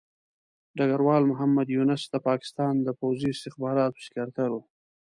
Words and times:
ډګروال 0.77 1.23
محمد 1.31 1.67
یونس 1.75 2.03
د 2.09 2.15
پاکستان 2.27 2.73
د 2.81 2.87
پوځي 2.99 3.29
استخباراتو 3.31 4.03
سکرتر 4.07 4.49
وو. 4.53 4.61